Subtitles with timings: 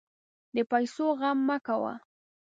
[0.55, 1.93] د پیسو غم مه کوه.